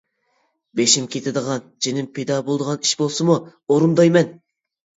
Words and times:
بېشىم 0.79 1.05
كېتىدىغان، 1.15 1.67
جېنىم 1.87 2.09
پىدا 2.17 2.39
بولىدىغان 2.49 2.81
ئىش 2.89 2.97
بولسىمۇ 3.05 3.39
ئورۇندايمەن! 3.69 4.37